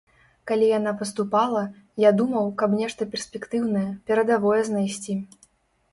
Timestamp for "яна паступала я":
0.77-2.13